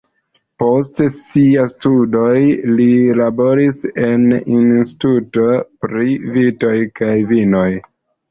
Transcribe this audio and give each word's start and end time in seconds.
Post 0.61 0.95
siaj 1.15 1.65
studoj 1.73 2.37
li 2.79 2.87
laboris 3.19 3.83
en 4.07 4.25
instituto 4.55 5.45
pri 5.85 6.09
vitoj 6.39 6.73
kaj 7.01 7.13
vinoj. 7.35 7.69